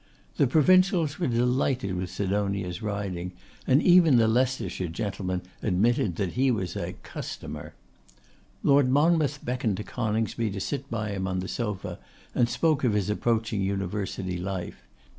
[0.37, 3.33] The Provincials were delighted with Sidonia's riding,
[3.67, 7.75] and even the Leicestershire gentlemen admitted that he was a 'customer.'
[8.63, 11.99] Lord Monmouth beckoned to Coningsby to sit by him on the sofa,
[12.33, 14.87] and spoke of his approaching University life.